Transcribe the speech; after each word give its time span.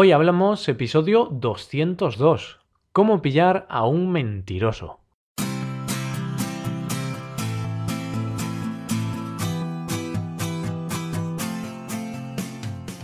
Hoy 0.00 0.12
hablamos 0.12 0.68
episodio 0.68 1.24
202. 1.24 2.60
¿Cómo 2.92 3.20
pillar 3.20 3.66
a 3.68 3.84
un 3.84 4.12
mentiroso? 4.12 5.00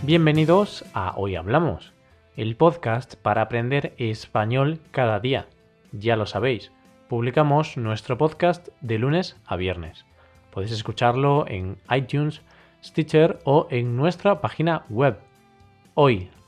Bienvenidos 0.03 0.85
a 0.93 1.15
Hoy 1.17 1.35
Hablamos, 1.35 1.91
el 2.37 2.55
podcast 2.55 3.15
para 3.15 3.41
aprender 3.41 3.93
español 3.97 4.79
cada 4.91 5.19
día. 5.19 5.47
Ya 5.91 6.15
lo 6.15 6.25
sabéis, 6.25 6.71
publicamos 7.09 7.75
nuestro 7.75 8.17
podcast 8.17 8.69
de 8.79 8.99
lunes 8.99 9.35
a 9.45 9.57
viernes. 9.57 10.05
Podéis 10.49 10.71
escucharlo 10.71 11.45
en 11.49 11.77
iTunes, 11.93 12.41
Stitcher 12.81 13.39
o 13.43 13.67
en 13.69 13.97
nuestra 13.97 14.39
página 14.39 14.85
web 14.87 15.17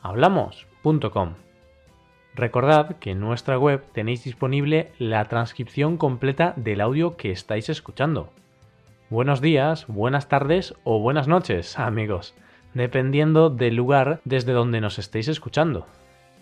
hoyhablamos.com. 0.08 1.34
Recordad 2.34 2.98
que 2.98 3.12
en 3.12 3.20
nuestra 3.20 3.58
web 3.58 3.84
tenéis 3.94 4.24
disponible 4.24 4.92
la 5.00 5.26
transcripción 5.26 5.98
completa 5.98 6.54
del 6.56 6.82
audio 6.82 7.18
que 7.18 7.32
estáis 7.32 7.68
escuchando. 7.70 8.32
Buenos 9.10 9.42
días, 9.42 9.86
buenas 9.88 10.30
tardes 10.30 10.76
o 10.84 11.00
buenas 11.00 11.28
noches, 11.28 11.78
amigos, 11.80 12.36
dependiendo 12.74 13.50
del 13.50 13.76
lugar 13.76 14.22
desde 14.24 14.54
donde 14.54 14.82
nos 14.82 15.00
estéis 15.00 15.28
escuchando. 15.28 15.88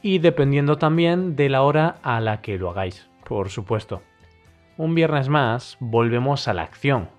Y 0.01 0.19
dependiendo 0.19 0.77
también 0.77 1.35
de 1.35 1.49
la 1.49 1.63
hora 1.63 1.97
a 2.03 2.19
la 2.21 2.41
que 2.41 2.57
lo 2.57 2.69
hagáis, 2.69 3.09
por 3.27 3.49
supuesto. 3.49 4.01
Un 4.77 4.93
viernes 4.93 5.29
más 5.29 5.77
volvemos 5.79 6.47
a 6.47 6.53
la 6.53 6.63
acción. 6.63 7.09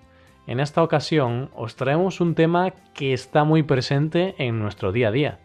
En 0.45 0.61
esta 0.61 0.83
ocasión 0.83 1.49
os 1.55 1.75
traemos 1.75 2.21
un 2.21 2.35
tema 2.35 2.71
que 2.93 3.11
está 3.11 3.43
muy 3.43 3.63
presente 3.63 4.35
en 4.37 4.59
nuestro 4.59 4.91
día 4.91 5.09
a 5.09 5.11
día. 5.11 5.39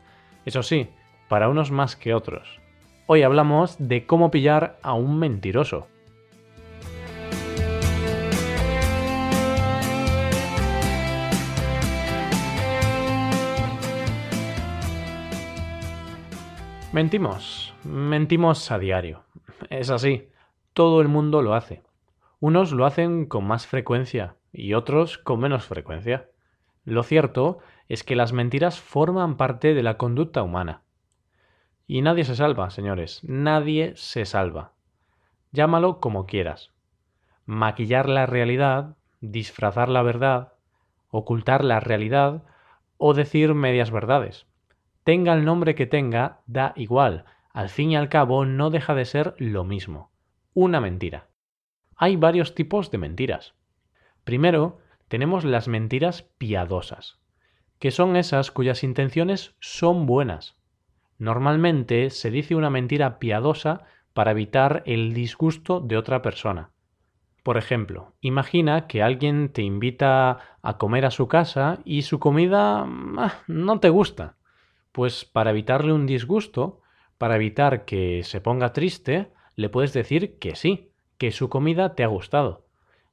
Eso 0.45 0.65
sí, 0.65 0.89
para 1.29 1.49
unos 1.49 1.71
más 1.71 1.95
que 1.95 2.15
otros. 2.15 2.61
Hoy 3.07 3.23
hablamos 3.23 3.77
de 3.79 4.07
cómo 4.07 4.33
pillar 4.33 4.79
a 4.83 4.95
un 4.95 5.19
mentiroso. 5.19 5.87
Mentimos, 16.93 17.73
mentimos 17.85 18.71
a 18.73 18.79
diario. 18.79 19.23
Es 19.71 19.91
así, 19.91 20.29
todo 20.73 21.01
el 21.01 21.09
mundo 21.09 21.41
lo 21.41 21.55
hace. 21.55 21.83
Unos 22.41 22.73
lo 22.73 22.85
hacen 22.85 23.27
con 23.27 23.45
más 23.45 23.69
frecuencia 23.69 24.35
y 24.53 24.75
otros 24.75 25.19
con 25.19 25.39
menos 25.39 25.67
frecuencia. 25.67 26.29
Lo 26.85 27.05
cierto 27.05 27.61
es 27.93 28.05
que 28.05 28.17
las 28.17 28.33
mentiras 28.33 28.81
forman 28.81 29.37
parte 29.37 29.75
de 29.75 29.83
la 29.83 29.99
conducta 29.99 30.43
humana. 30.43 30.81
Y 31.87 32.01
nadie 32.01 32.25
se 32.25 32.35
salva, 32.35 32.71
señores, 32.71 33.21
nadie 33.23 33.93
se 33.97 34.25
salva. 34.25 34.73
Llámalo 35.51 36.01
como 36.01 36.25
quieras. 36.25 36.73
Maquillar 37.45 38.09
la 38.09 38.25
realidad, 38.25 38.97
disfrazar 39.21 39.91
la 39.91 40.01
verdad, 40.01 40.55
ocultar 41.11 41.65
la 41.65 41.81
realidad 41.81 42.45
o 42.97 43.13
decir 43.13 43.53
medias 43.53 43.91
verdades. 43.91 44.47
Tenga 45.05 45.35
el 45.35 45.45
nombre 45.45 45.75
que 45.75 45.85
tenga, 45.85 46.41
da 46.47 46.73
igual. 46.77 47.27
Al 47.53 47.69
fin 47.69 47.91
y 47.91 47.97
al 47.97 48.09
cabo 48.09 48.47
no 48.47 48.71
deja 48.71 48.95
de 48.95 49.05
ser 49.05 49.35
lo 49.37 49.65
mismo. 49.65 50.11
Una 50.55 50.81
mentira. 50.81 51.29
Hay 51.97 52.17
varios 52.17 52.55
tipos 52.55 52.91
de 52.91 52.97
mentiras. 52.97 53.55
Primero, 54.25 54.79
tenemos 55.09 55.45
las 55.45 55.69
mentiras 55.69 56.23
piadosas, 56.39 57.22
que 57.83 57.91
son 57.91 58.15
esas 58.15 58.53
cuyas 58.53 58.85
intenciones 58.85 59.57
son 59.59 60.07
buenas. 60.07 60.57
Normalmente 61.19 62.11
se 62.11 62.31
dice 62.31 62.55
una 62.55 62.71
mentira 62.71 63.19
piadosa 63.19 63.87
para 64.13 64.31
evitar 64.31 64.85
el 64.87 65.13
disgusto 65.15 65.81
de 65.81 65.97
otra 65.97 66.23
persona. 66.23 66.71
Por 67.43 67.57
ejemplo, 67.57 68.15
imagina 68.21 68.87
que 68.87 69.03
alguien 69.03 69.49
te 69.49 69.63
invita 69.63 70.39
a 70.63 70.79
comer 70.79 71.05
a 71.05 71.11
su 71.11 71.27
casa 71.27 71.81
y 71.85 72.03
su 72.03 72.21
comida 72.21 72.87
ah, 73.19 73.43
no 73.49 73.81
te 73.81 73.89
gusta. 73.89 74.37
Pues 74.93 75.25
para 75.25 75.51
evitarle 75.51 75.93
un 75.93 76.07
disgusto, 76.07 76.83
para 77.19 77.35
evitar 77.35 77.85
que 77.85 78.23
se 78.23 78.41
ponga 78.41 78.73
triste, 78.73 79.33
le 79.57 79.71
puedes 79.71 79.93
decir 79.93 80.39
que 80.39 80.55
sí, 80.55 80.93
que 81.19 81.33
su 81.33 81.49
comida 81.49 81.97
te 81.97 82.05
ha 82.05 82.07
gustado. 82.07 82.65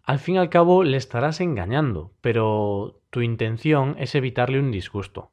Al 0.10 0.18
fin 0.18 0.34
y 0.34 0.38
al 0.40 0.50
cabo 0.50 0.84
le 0.84 0.98
estarás 0.98 1.40
engañando, 1.40 2.16
pero 2.22 3.00
tu 3.12 3.22
intención 3.22 3.96
es 4.00 4.16
evitarle 4.16 4.60
un 4.60 4.72
disgusto. 4.72 5.30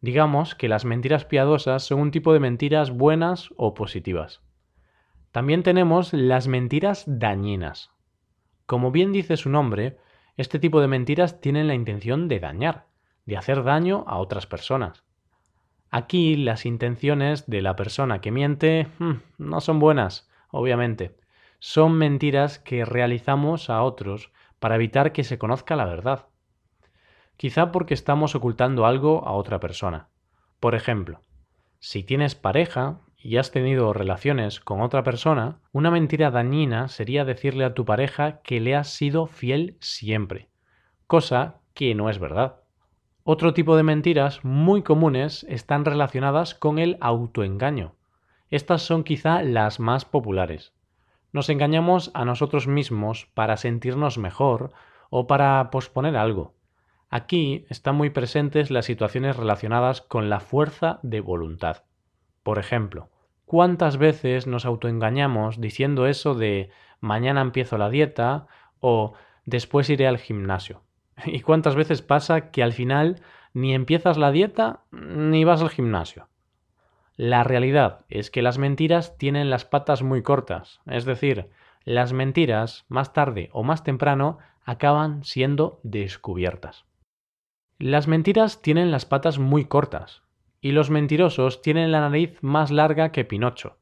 Digamos 0.00 0.56
que 0.56 0.68
las 0.68 0.84
mentiras 0.84 1.24
piadosas 1.24 1.84
son 1.84 2.00
un 2.00 2.10
tipo 2.10 2.32
de 2.32 2.40
mentiras 2.40 2.90
buenas 2.90 3.50
o 3.56 3.72
positivas. 3.74 4.42
También 5.30 5.62
tenemos 5.62 6.12
las 6.12 6.48
mentiras 6.48 7.04
dañinas. 7.06 7.92
Como 8.66 8.90
bien 8.90 9.12
dice 9.12 9.36
su 9.36 9.48
nombre, 9.48 9.96
este 10.36 10.58
tipo 10.58 10.80
de 10.80 10.88
mentiras 10.88 11.40
tienen 11.40 11.68
la 11.68 11.74
intención 11.74 12.26
de 12.26 12.40
dañar, 12.40 12.86
de 13.26 13.36
hacer 13.36 13.62
daño 13.62 14.02
a 14.08 14.18
otras 14.18 14.48
personas. 14.48 15.04
Aquí 15.88 16.34
las 16.34 16.66
intenciones 16.66 17.46
de 17.46 17.62
la 17.62 17.76
persona 17.76 18.20
que 18.20 18.32
miente 18.32 18.88
hmm, 18.98 19.12
no 19.38 19.60
son 19.60 19.78
buenas, 19.78 20.28
obviamente 20.50 21.14
son 21.66 21.94
mentiras 21.94 22.60
que 22.60 22.84
realizamos 22.84 23.70
a 23.70 23.82
otros 23.82 24.30
para 24.60 24.76
evitar 24.76 25.10
que 25.10 25.24
se 25.24 25.36
conozca 25.36 25.74
la 25.74 25.84
verdad. 25.84 26.26
Quizá 27.36 27.72
porque 27.72 27.92
estamos 27.92 28.36
ocultando 28.36 28.86
algo 28.86 29.26
a 29.26 29.32
otra 29.32 29.58
persona. 29.58 30.06
Por 30.60 30.76
ejemplo, 30.76 31.22
si 31.80 32.04
tienes 32.04 32.36
pareja 32.36 33.00
y 33.18 33.38
has 33.38 33.50
tenido 33.50 33.92
relaciones 33.92 34.60
con 34.60 34.80
otra 34.80 35.02
persona, 35.02 35.58
una 35.72 35.90
mentira 35.90 36.30
dañina 36.30 36.86
sería 36.86 37.24
decirle 37.24 37.64
a 37.64 37.74
tu 37.74 37.84
pareja 37.84 38.42
que 38.42 38.60
le 38.60 38.76
has 38.76 38.90
sido 38.90 39.26
fiel 39.26 39.76
siempre, 39.80 40.48
cosa 41.08 41.62
que 41.74 41.96
no 41.96 42.10
es 42.10 42.20
verdad. 42.20 42.60
Otro 43.24 43.54
tipo 43.54 43.76
de 43.76 43.82
mentiras 43.82 44.44
muy 44.44 44.82
comunes 44.82 45.44
están 45.48 45.84
relacionadas 45.84 46.54
con 46.54 46.78
el 46.78 46.96
autoengaño. 47.00 47.96
Estas 48.50 48.82
son 48.82 49.02
quizá 49.02 49.42
las 49.42 49.80
más 49.80 50.04
populares. 50.04 50.75
Nos 51.32 51.48
engañamos 51.48 52.10
a 52.14 52.24
nosotros 52.24 52.66
mismos 52.66 53.28
para 53.34 53.56
sentirnos 53.56 54.18
mejor 54.18 54.72
o 55.10 55.26
para 55.26 55.70
posponer 55.70 56.16
algo. 56.16 56.54
Aquí 57.08 57.66
están 57.68 57.94
muy 57.94 58.10
presentes 58.10 58.70
las 58.70 58.84
situaciones 58.84 59.36
relacionadas 59.36 60.00
con 60.00 60.28
la 60.28 60.40
fuerza 60.40 60.98
de 61.02 61.20
voluntad. 61.20 61.84
Por 62.42 62.58
ejemplo, 62.58 63.10
¿cuántas 63.44 63.96
veces 63.96 64.46
nos 64.46 64.64
autoengañamos 64.64 65.60
diciendo 65.60 66.06
eso 66.06 66.34
de 66.34 66.70
mañana 67.00 67.40
empiezo 67.40 67.78
la 67.78 67.90
dieta 67.90 68.46
o 68.80 69.14
después 69.44 69.88
iré 69.90 70.06
al 70.08 70.18
gimnasio? 70.18 70.82
¿Y 71.26 71.40
cuántas 71.40 71.74
veces 71.74 72.02
pasa 72.02 72.50
que 72.50 72.62
al 72.62 72.72
final 72.72 73.22
ni 73.52 73.74
empiezas 73.74 74.18
la 74.18 74.32
dieta 74.32 74.80
ni 74.90 75.44
vas 75.44 75.62
al 75.62 75.70
gimnasio? 75.70 76.28
La 77.16 77.44
realidad 77.44 78.04
es 78.10 78.30
que 78.30 78.42
las 78.42 78.58
mentiras 78.58 79.16
tienen 79.16 79.48
las 79.48 79.64
patas 79.64 80.02
muy 80.02 80.22
cortas, 80.22 80.80
es 80.86 81.06
decir, 81.06 81.48
las 81.84 82.12
mentiras, 82.12 82.84
más 82.88 83.14
tarde 83.14 83.48
o 83.52 83.62
más 83.62 83.84
temprano, 83.84 84.38
acaban 84.64 85.24
siendo 85.24 85.80
descubiertas. 85.82 86.84
Las 87.78 88.06
mentiras 88.06 88.60
tienen 88.60 88.90
las 88.90 89.06
patas 89.06 89.38
muy 89.38 89.64
cortas, 89.64 90.22
y 90.60 90.72
los 90.72 90.90
mentirosos 90.90 91.62
tienen 91.62 91.90
la 91.90 92.00
nariz 92.00 92.36
más 92.42 92.70
larga 92.70 93.12
que 93.12 93.24
Pinocho. 93.24 93.78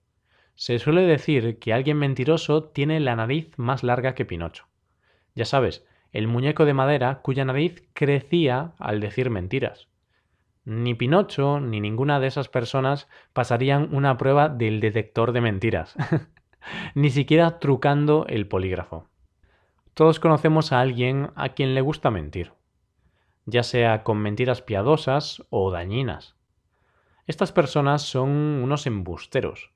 Se 0.54 0.78
suele 0.78 1.02
decir 1.02 1.58
que 1.58 1.72
alguien 1.72 1.96
mentiroso 1.96 2.64
tiene 2.64 3.00
la 3.00 3.16
nariz 3.16 3.50
más 3.56 3.82
larga 3.82 4.14
que 4.14 4.24
Pinocho. 4.24 4.66
Ya 5.34 5.44
sabes, 5.44 5.84
el 6.12 6.28
muñeco 6.28 6.64
de 6.64 6.74
madera 6.74 7.20
cuya 7.22 7.44
nariz 7.44 7.82
crecía 7.94 8.74
al 8.78 9.00
decir 9.00 9.30
mentiras. 9.30 9.88
Ni 10.64 10.94
Pinocho 10.94 11.60
ni 11.60 11.80
ninguna 11.80 12.20
de 12.20 12.26
esas 12.26 12.48
personas 12.48 13.06
pasarían 13.34 13.94
una 13.94 14.16
prueba 14.16 14.48
del 14.48 14.80
detector 14.80 15.32
de 15.32 15.42
mentiras, 15.42 15.94
ni 16.94 17.10
siquiera 17.10 17.58
trucando 17.58 18.24
el 18.28 18.48
polígrafo. 18.48 19.06
Todos 19.92 20.20
conocemos 20.20 20.72
a 20.72 20.80
alguien 20.80 21.30
a 21.36 21.50
quien 21.50 21.74
le 21.74 21.82
gusta 21.82 22.10
mentir, 22.10 22.52
ya 23.44 23.62
sea 23.62 24.02
con 24.02 24.18
mentiras 24.18 24.62
piadosas 24.62 25.44
o 25.50 25.70
dañinas. 25.70 26.34
Estas 27.26 27.52
personas 27.52 28.00
son 28.00 28.30
unos 28.30 28.86
embusteros, 28.86 29.70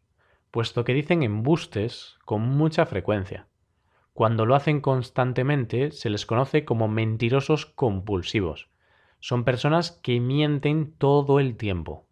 puesto 0.51 0.85
que 0.85 0.95
dicen 0.95 1.23
embustes 1.23 2.17
con 2.25 2.41
mucha 2.41 2.87
frecuencia. 2.87 3.47
Cuando 4.15 4.47
lo 4.47 4.55
hacen 4.55 4.81
constantemente 4.81 5.91
se 5.91 6.09
les 6.09 6.25
conoce 6.25 6.65
como 6.65 6.89
mentirosos 6.89 7.67
compulsivos 7.67 8.69
son 9.21 9.45
personas 9.45 9.93
que 10.03 10.21
mienten 10.21 10.93
todo 10.97 11.41
el 11.41 11.57
tiempo. 11.57 12.07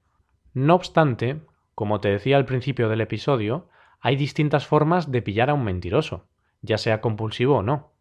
No 0.55 0.75
obstante, 0.75 1.41
como 1.75 2.01
te 2.01 2.09
decía 2.09 2.37
al 2.37 2.47
principio 2.47 2.89
del 2.89 3.01
episodio, 3.01 3.69
hay 4.01 4.17
distintas 4.17 4.67
formas 4.67 5.11
de 5.11 5.23
pillar 5.23 5.51
a 5.51 5.55
un 5.55 5.65
mentiroso, 5.65 6.27
ya 6.63 6.79
sea 6.79 7.01
compulsivo 7.01 7.57
o 7.57 7.63
no. 7.63 7.93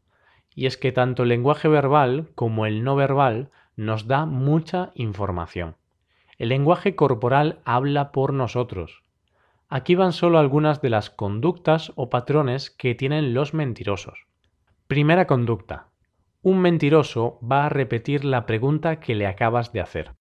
Y 0.54 0.66
es 0.66 0.78
que 0.78 0.92
tanto 0.92 1.24
el 1.24 1.30
lenguaje 1.30 1.68
verbal 1.68 2.30
como 2.36 2.66
el 2.66 2.84
no 2.84 2.96
verbal 2.96 3.50
nos 3.76 4.08
da 4.08 4.26
mucha 4.26 4.92
información. 4.96 5.76
El 6.38 6.50
lenguaje 6.50 6.96
corporal 6.96 7.60
habla 7.66 8.12
por 8.12 8.34
nosotros. 8.34 9.04
Aquí 9.68 9.96
van 9.96 10.14
solo 10.14 10.38
algunas 10.38 10.82
de 10.82 10.90
las 10.90 11.10
conductas 11.10 11.92
o 11.96 12.10
patrones 12.10 12.70
que 12.70 12.96
tienen 12.96 13.34
los 13.34 13.54
mentirosos. 13.54 14.28
Primera 14.88 15.28
conducta. 15.28 15.88
Un 16.46 16.60
mentiroso 16.60 17.40
va 17.42 17.66
a 17.66 17.70
repetir 17.70 18.24
la 18.24 18.46
pregunta 18.46 19.00
que 19.00 19.16
le 19.16 19.26
acabas 19.26 19.74
de 19.74 19.82
hacer. 19.82 20.12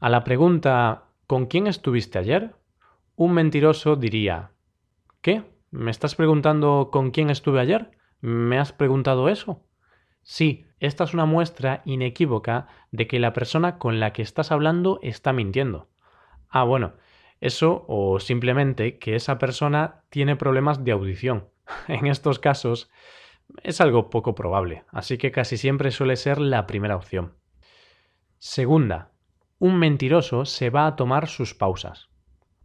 A 0.00 0.08
la 0.08 0.24
pregunta 0.24 1.10
¿Con 1.26 1.44
quién 1.44 1.66
estuviste 1.66 2.18
ayer? 2.18 2.54
Un 3.16 3.34
mentiroso 3.34 3.94
diría 3.94 4.52
¿Qué? 5.20 5.42
¿Me 5.70 5.90
estás 5.90 6.14
preguntando 6.14 6.88
con 6.90 7.10
quién 7.10 7.28
estuve 7.28 7.60
ayer? 7.60 7.90
¿Me 8.22 8.58
has 8.58 8.72
preguntado 8.72 9.28
eso? 9.28 9.62
Sí, 10.22 10.64
esta 10.80 11.04
es 11.04 11.12
una 11.12 11.26
muestra 11.26 11.82
inequívoca 11.84 12.68
de 12.90 13.06
que 13.06 13.18
la 13.18 13.34
persona 13.34 13.76
con 13.76 14.00
la 14.00 14.14
que 14.14 14.22
estás 14.22 14.50
hablando 14.50 15.00
está 15.02 15.34
mintiendo. 15.34 15.90
Ah, 16.48 16.64
bueno, 16.64 16.94
eso 17.42 17.84
o 17.88 18.20
simplemente 18.20 18.98
que 18.98 19.16
esa 19.16 19.38
persona 19.38 20.00
tiene 20.08 20.34
problemas 20.34 20.82
de 20.82 20.92
audición. 20.92 21.50
En 21.88 22.06
estos 22.06 22.38
casos 22.38 22.90
es 23.62 23.80
algo 23.80 24.10
poco 24.10 24.34
probable, 24.34 24.84
así 24.88 25.18
que 25.18 25.32
casi 25.32 25.56
siempre 25.56 25.90
suele 25.90 26.16
ser 26.16 26.38
la 26.38 26.66
primera 26.66 26.96
opción. 26.96 27.34
Segunda, 28.38 29.12
un 29.58 29.78
mentiroso 29.78 30.44
se 30.44 30.70
va 30.70 30.86
a 30.86 30.96
tomar 30.96 31.28
sus 31.28 31.54
pausas. 31.54 32.08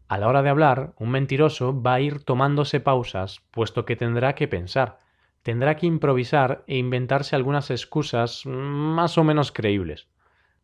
A 0.08 0.18
la 0.18 0.28
hora 0.28 0.44
de 0.44 0.50
hablar, 0.50 0.94
un 1.00 1.10
mentiroso 1.10 1.82
va 1.82 1.96
a 1.96 2.00
ir 2.00 2.24
tomándose 2.24 2.80
pausas, 2.80 3.42
puesto 3.52 3.86
que 3.86 3.96
tendrá 3.96 4.36
que 4.36 4.48
pensar, 4.48 5.00
tendrá 5.42 5.76
que 5.76 5.88
improvisar 5.88 6.64
e 6.68 6.78
inventarse 6.78 7.36
algunas 7.36 7.72
excusas 7.72 8.46
más 8.46 9.18
o 9.18 9.24
menos 9.24 9.52
creíbles. 9.52 10.08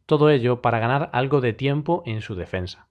Todo 0.06 0.30
ello 0.30 0.62
para 0.62 0.80
ganar 0.80 1.10
algo 1.14 1.42
de 1.42 1.54
tiempo 1.54 2.04
en 2.06 2.22
su 2.22 2.36
defensa. 2.36 2.88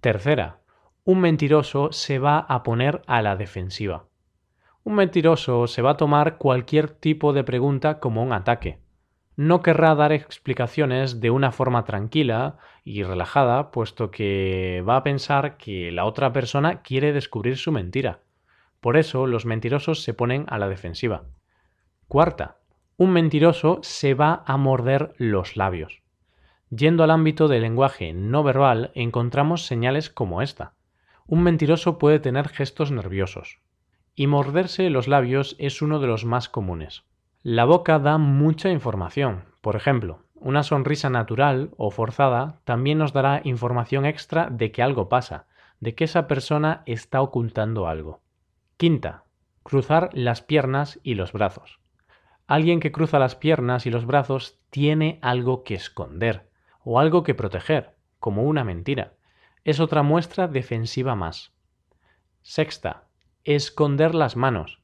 Tercera, 0.00 0.60
un 1.04 1.20
mentiroso 1.20 1.92
se 1.92 2.18
va 2.18 2.38
a 2.38 2.62
poner 2.62 3.02
a 3.06 3.22
la 3.22 3.36
defensiva. 3.36 4.06
Un 4.84 4.96
mentiroso 4.96 5.68
se 5.68 5.80
va 5.80 5.92
a 5.92 5.96
tomar 5.96 6.38
cualquier 6.38 6.90
tipo 6.90 7.32
de 7.32 7.44
pregunta 7.44 8.00
como 8.00 8.20
un 8.20 8.32
ataque. 8.32 8.80
No 9.36 9.62
querrá 9.62 9.94
dar 9.94 10.10
explicaciones 10.10 11.20
de 11.20 11.30
una 11.30 11.52
forma 11.52 11.84
tranquila 11.84 12.58
y 12.84 13.04
relajada, 13.04 13.70
puesto 13.70 14.10
que 14.10 14.84
va 14.86 14.96
a 14.96 15.04
pensar 15.04 15.56
que 15.56 15.92
la 15.92 16.04
otra 16.04 16.32
persona 16.32 16.82
quiere 16.82 17.12
descubrir 17.12 17.58
su 17.58 17.70
mentira. 17.70 18.20
Por 18.80 18.96
eso 18.96 19.28
los 19.28 19.46
mentirosos 19.46 20.02
se 20.02 20.14
ponen 20.14 20.46
a 20.48 20.58
la 20.58 20.68
defensiva. 20.68 21.26
Cuarta, 22.08 22.56
un 22.96 23.12
mentiroso 23.12 23.78
se 23.82 24.14
va 24.14 24.42
a 24.46 24.56
morder 24.56 25.14
los 25.16 25.56
labios. 25.56 26.02
Yendo 26.70 27.04
al 27.04 27.12
ámbito 27.12 27.46
del 27.46 27.62
lenguaje 27.62 28.12
no 28.12 28.42
verbal, 28.42 28.90
encontramos 28.94 29.64
señales 29.64 30.10
como 30.10 30.42
esta. 30.42 30.72
Un 31.26 31.44
mentiroso 31.44 31.98
puede 31.98 32.18
tener 32.18 32.48
gestos 32.48 32.90
nerviosos. 32.90 33.60
Y 34.14 34.26
morderse 34.26 34.90
los 34.90 35.08
labios 35.08 35.56
es 35.58 35.80
uno 35.80 35.98
de 35.98 36.06
los 36.06 36.24
más 36.24 36.48
comunes. 36.48 37.04
La 37.42 37.64
boca 37.64 37.98
da 37.98 38.18
mucha 38.18 38.70
información. 38.70 39.44
Por 39.62 39.74
ejemplo, 39.74 40.20
una 40.34 40.62
sonrisa 40.62 41.08
natural 41.08 41.70
o 41.76 41.90
forzada 41.90 42.60
también 42.64 42.98
nos 42.98 43.12
dará 43.12 43.40
información 43.44 44.04
extra 44.04 44.48
de 44.50 44.70
que 44.70 44.82
algo 44.82 45.08
pasa, 45.08 45.46
de 45.80 45.94
que 45.94 46.04
esa 46.04 46.26
persona 46.26 46.82
está 46.84 47.22
ocultando 47.22 47.88
algo. 47.88 48.20
Quinta, 48.76 49.24
cruzar 49.62 50.10
las 50.12 50.42
piernas 50.42 51.00
y 51.02 51.14
los 51.14 51.32
brazos. 51.32 51.80
Alguien 52.46 52.80
que 52.80 52.92
cruza 52.92 53.18
las 53.18 53.34
piernas 53.34 53.86
y 53.86 53.90
los 53.90 54.04
brazos 54.04 54.58
tiene 54.70 55.18
algo 55.22 55.64
que 55.64 55.74
esconder 55.74 56.50
o 56.84 57.00
algo 57.00 57.22
que 57.22 57.34
proteger, 57.34 57.96
como 58.18 58.42
una 58.42 58.62
mentira. 58.62 59.14
Es 59.64 59.80
otra 59.80 60.02
muestra 60.02 60.48
defensiva 60.48 61.14
más. 61.14 61.52
Sexta, 62.42 63.04
esconder 63.44 64.14
las 64.14 64.36
manos. 64.36 64.80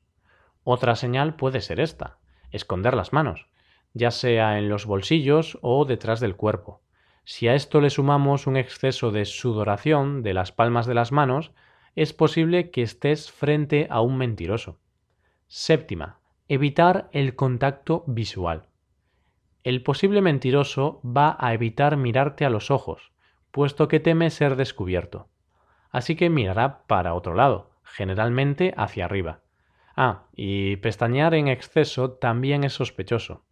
Otra 0.64 0.96
señal 0.96 1.36
puede 1.36 1.60
ser 1.60 1.80
esta, 1.80 2.18
esconder 2.50 2.94
las 2.94 3.12
manos, 3.12 3.46
ya 3.94 4.10
sea 4.10 4.58
en 4.58 4.68
los 4.68 4.86
bolsillos 4.86 5.58
o 5.62 5.84
detrás 5.84 6.20
del 6.20 6.36
cuerpo. 6.36 6.80
Si 7.24 7.46
a 7.46 7.54
esto 7.54 7.80
le 7.80 7.90
sumamos 7.90 8.46
un 8.46 8.56
exceso 8.56 9.10
de 9.10 9.24
sudoración 9.24 10.22
de 10.22 10.34
las 10.34 10.50
palmas 10.50 10.86
de 10.86 10.94
las 10.94 11.12
manos, 11.12 11.52
es 11.94 12.12
posible 12.12 12.70
que 12.70 12.82
estés 12.82 13.30
frente 13.30 13.86
a 13.90 14.00
un 14.00 14.16
mentiroso. 14.16 14.78
Séptima, 15.46 16.20
evitar 16.48 17.08
el 17.12 17.34
contacto 17.34 18.04
visual. 18.06 18.66
El 19.62 19.82
posible 19.82 20.22
mentiroso 20.22 21.00
va 21.04 21.36
a 21.38 21.52
evitar 21.52 21.96
mirarte 21.96 22.44
a 22.44 22.50
los 22.50 22.70
ojos, 22.70 23.12
puesto 23.50 23.88
que 23.88 24.00
teme 24.00 24.30
ser 24.30 24.56
descubierto. 24.56 25.28
Así 25.90 26.16
que 26.16 26.30
mirará 26.30 26.84
para 26.86 27.14
otro 27.14 27.34
lado, 27.34 27.67
generalmente 27.92 28.74
hacia 28.76 29.04
arriba. 29.04 29.40
Ah, 29.96 30.26
y 30.34 30.76
pestañear 30.76 31.34
en 31.34 31.48
exceso 31.48 32.12
también 32.12 32.64
es 32.64 32.72
sospechoso. 32.72 33.44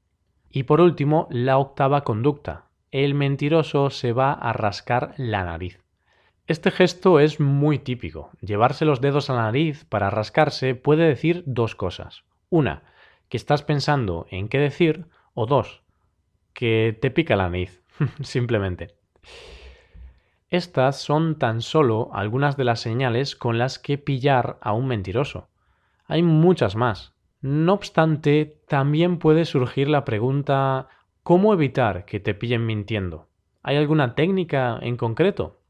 Y 0.51 0.63
por 0.63 0.81
último, 0.81 1.27
la 1.31 1.59
octava 1.59 2.05
conducta. 2.05 2.67
El 2.93 3.15
mentiroso 3.15 3.91
se 3.91 4.13
va 4.13 4.33
a 4.33 4.53
rascar 4.53 5.15
la 5.17 5.45
nariz. 5.45 5.81
Este 6.47 6.71
gesto 6.71 7.19
es 7.19 7.41
muy 7.41 7.81
típico. 7.81 8.31
Llevarse 8.41 8.85
los 8.85 9.01
dedos 9.01 9.29
a 9.29 9.35
la 9.35 9.43
nariz 9.43 9.85
para 9.87 10.11
rascarse 10.11 10.77
puede 10.77 11.09
decir 11.09 11.43
dos 11.47 11.75
cosas. 11.75 12.23
Una, 12.49 12.85
que 13.29 13.37
estás 13.37 13.63
pensando 13.63 14.27
en 14.31 14.49
qué 14.49 14.59
decir, 14.59 15.07
o 15.35 15.47
dos, 15.47 15.83
que 16.53 16.97
te 17.01 17.11
pica 17.11 17.35
la 17.35 17.51
nariz, 17.51 17.83
simplemente. 18.23 18.95
Estas 20.49 21.01
son 21.01 21.39
tan 21.39 21.61
solo 21.61 22.11
algunas 22.13 22.57
de 22.57 22.65
las 22.65 22.81
señales 22.81 23.35
con 23.35 23.59
las 23.59 23.81
que 23.81 23.99
pillar 23.99 24.59
a 24.61 24.73
un 24.73 24.87
mentiroso. 24.87 25.49
Hay 26.07 26.23
muchas 26.23 26.77
más. 26.77 27.15
No 27.41 27.73
obstante, 27.73 28.61
también 28.69 29.19
puede 29.19 29.45
surgir 29.45 29.89
la 29.89 30.05
pregunta 30.05 30.89
¿cómo 31.25 31.53
evitar 31.53 32.05
que 32.05 32.21
te 32.21 32.35
pillen 32.35 32.65
mintiendo? 32.65 33.27
¿Hay 33.65 33.77
alguna 33.77 34.15
técnica 34.15 34.79
en 34.81 34.97
concreto? 34.97 35.61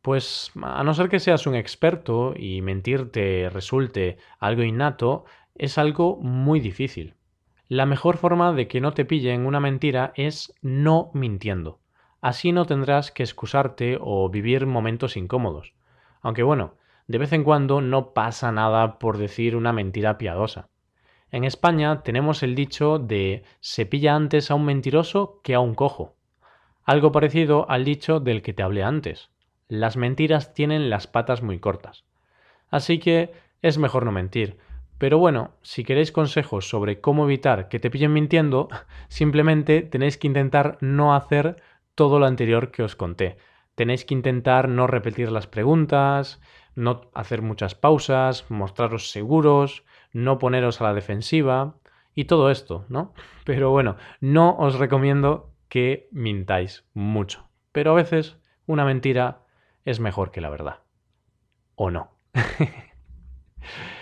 Pues 0.00 0.52
a 0.62 0.84
no 0.84 0.94
ser 0.94 1.08
que 1.08 1.18
seas 1.18 1.48
un 1.48 1.56
experto 1.56 2.34
y 2.36 2.62
mentir 2.62 3.10
te 3.10 3.50
resulte 3.50 4.18
algo 4.38 4.62
innato, 4.62 5.24
es 5.56 5.76
algo 5.76 6.16
muy 6.18 6.60
difícil. 6.60 7.14
La 7.66 7.84
mejor 7.84 8.16
forma 8.16 8.52
de 8.52 8.68
que 8.68 8.80
no 8.80 8.92
te 8.92 9.04
pillen 9.04 9.44
una 9.44 9.58
mentira 9.58 10.12
es 10.14 10.54
no 10.62 11.10
mintiendo. 11.12 11.80
Así 12.20 12.52
no 12.52 12.64
tendrás 12.64 13.10
que 13.10 13.22
excusarte 13.22 13.98
o 14.00 14.28
vivir 14.28 14.66
momentos 14.66 15.16
incómodos. 15.16 15.74
Aunque 16.20 16.42
bueno, 16.42 16.74
de 17.06 17.18
vez 17.18 17.32
en 17.32 17.44
cuando 17.44 17.80
no 17.80 18.12
pasa 18.12 18.52
nada 18.52 18.98
por 18.98 19.18
decir 19.18 19.56
una 19.56 19.72
mentira 19.72 20.18
piadosa. 20.18 20.68
En 21.30 21.44
España 21.44 22.02
tenemos 22.02 22.42
el 22.42 22.54
dicho 22.54 22.98
de 22.98 23.44
se 23.60 23.86
pilla 23.86 24.14
antes 24.14 24.50
a 24.50 24.54
un 24.54 24.64
mentiroso 24.64 25.40
que 25.42 25.54
a 25.54 25.60
un 25.60 25.74
cojo. 25.74 26.16
Algo 26.84 27.12
parecido 27.12 27.70
al 27.70 27.84
dicho 27.84 28.18
del 28.18 28.42
que 28.42 28.52
te 28.52 28.62
hablé 28.62 28.82
antes 28.82 29.30
las 29.68 29.96
mentiras 29.96 30.54
tienen 30.54 30.90
las 30.90 31.06
patas 31.06 31.42
muy 31.42 31.58
cortas. 31.58 32.04
Así 32.70 32.98
que 32.98 33.32
es 33.62 33.78
mejor 33.78 34.04
no 34.04 34.12
mentir. 34.12 34.58
Pero 34.96 35.18
bueno, 35.18 35.52
si 35.62 35.84
queréis 35.84 36.10
consejos 36.10 36.68
sobre 36.68 37.00
cómo 37.00 37.24
evitar 37.24 37.68
que 37.68 37.78
te 37.78 37.90
pillen 37.90 38.12
mintiendo, 38.12 38.68
simplemente 39.08 39.82
tenéis 39.82 40.16
que 40.16 40.26
intentar 40.26 40.78
no 40.80 41.14
hacer 41.14 41.62
todo 41.98 42.20
lo 42.20 42.26
anterior 42.26 42.70
que 42.70 42.84
os 42.84 42.94
conté. 42.94 43.38
Tenéis 43.74 44.04
que 44.04 44.14
intentar 44.14 44.68
no 44.68 44.86
repetir 44.86 45.32
las 45.32 45.48
preguntas, 45.48 46.40
no 46.76 47.10
hacer 47.12 47.42
muchas 47.42 47.74
pausas, 47.74 48.48
mostraros 48.50 49.10
seguros, 49.10 49.82
no 50.12 50.38
poneros 50.38 50.80
a 50.80 50.84
la 50.84 50.94
defensiva 50.94 51.74
y 52.14 52.26
todo 52.26 52.52
esto, 52.52 52.86
¿no? 52.88 53.14
Pero 53.44 53.72
bueno, 53.72 53.96
no 54.20 54.56
os 54.58 54.78
recomiendo 54.78 55.56
que 55.68 56.08
mintáis 56.12 56.84
mucho. 56.94 57.50
Pero 57.72 57.90
a 57.90 57.94
veces 57.94 58.38
una 58.64 58.84
mentira 58.84 59.42
es 59.84 59.98
mejor 59.98 60.30
que 60.30 60.40
la 60.40 60.50
verdad. 60.50 60.84
¿O 61.74 61.90
no? 61.90 62.12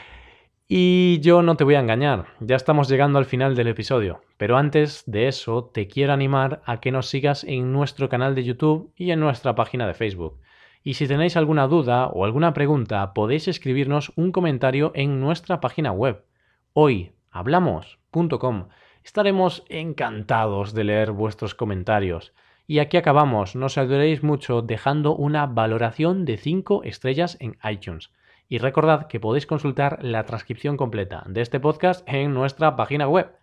y 0.68 1.20
yo 1.20 1.42
no 1.42 1.56
te 1.56 1.64
voy 1.64 1.76
a 1.76 1.80
engañar, 1.80 2.26
ya 2.40 2.56
estamos 2.56 2.88
llegando 2.88 3.18
al 3.18 3.24
final 3.24 3.54
del 3.54 3.68
episodio, 3.68 4.22
pero 4.36 4.56
antes 4.56 5.04
de 5.06 5.28
eso 5.28 5.70
te 5.72 5.86
quiero 5.86 6.12
animar 6.12 6.60
a 6.64 6.80
que 6.80 6.90
nos 6.90 7.08
sigas 7.08 7.44
en 7.44 7.72
nuestro 7.72 8.08
canal 8.08 8.34
de 8.34 8.44
YouTube 8.44 8.92
y 8.96 9.12
en 9.12 9.20
nuestra 9.20 9.54
página 9.54 9.86
de 9.86 9.94
Facebook. 9.94 10.40
Y 10.82 10.94
si 10.94 11.06
tenéis 11.06 11.36
alguna 11.36 11.68
duda 11.68 12.06
o 12.06 12.24
alguna 12.24 12.52
pregunta, 12.52 13.12
podéis 13.12 13.48
escribirnos 13.48 14.12
un 14.16 14.32
comentario 14.32 14.92
en 14.94 15.20
nuestra 15.20 15.60
página 15.60 15.92
web, 15.92 16.24
hoyhablamos.com. 16.72 18.68
Estaremos 19.04 19.64
encantados 19.68 20.74
de 20.74 20.84
leer 20.84 21.12
vuestros 21.12 21.54
comentarios. 21.54 22.32
Y 22.66 22.80
aquí 22.80 22.96
acabamos. 22.96 23.54
Nos 23.54 23.78
ayudaréis 23.78 24.24
mucho 24.24 24.62
dejando 24.62 25.14
una 25.14 25.46
valoración 25.46 26.24
de 26.24 26.36
5 26.36 26.82
estrellas 26.82 27.36
en 27.40 27.56
iTunes. 27.62 28.10
Y 28.48 28.58
recordad 28.58 29.08
que 29.08 29.18
podéis 29.18 29.46
consultar 29.46 29.98
la 30.02 30.24
transcripción 30.24 30.76
completa 30.76 31.24
de 31.26 31.40
este 31.40 31.58
podcast 31.58 32.08
en 32.08 32.32
nuestra 32.32 32.76
página 32.76 33.08
web. 33.08 33.34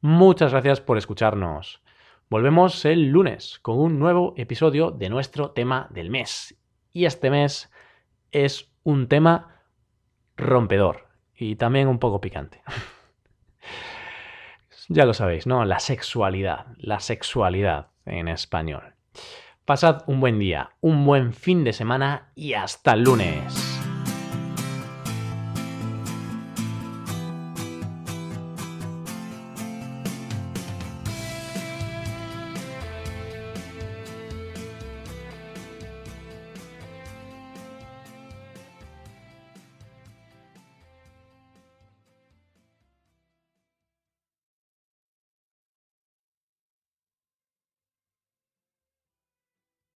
Muchas 0.00 0.52
gracias 0.52 0.80
por 0.80 0.98
escucharnos. 0.98 1.82
Volvemos 2.28 2.84
el 2.84 3.08
lunes 3.08 3.58
con 3.60 3.78
un 3.78 3.98
nuevo 3.98 4.34
episodio 4.36 4.90
de 4.90 5.08
nuestro 5.08 5.50
tema 5.50 5.88
del 5.90 6.10
mes. 6.10 6.58
Y 6.92 7.06
este 7.06 7.30
mes 7.30 7.72
es 8.32 8.70
un 8.82 9.08
tema 9.08 9.62
rompedor 10.36 11.08
y 11.34 11.56
también 11.56 11.88
un 11.88 11.98
poco 11.98 12.20
picante. 12.20 12.62
ya 14.88 15.06
lo 15.06 15.14
sabéis, 15.14 15.46
¿no? 15.46 15.64
La 15.64 15.80
sexualidad, 15.80 16.66
la 16.76 17.00
sexualidad 17.00 17.88
en 18.04 18.28
español. 18.28 18.94
Pasad 19.64 20.02
un 20.06 20.20
buen 20.20 20.38
día, 20.38 20.70
un 20.80 21.06
buen 21.06 21.32
fin 21.32 21.64
de 21.64 21.72
semana 21.72 22.32
y 22.34 22.54
hasta 22.54 22.92
el 22.92 23.04
lunes. 23.04 23.79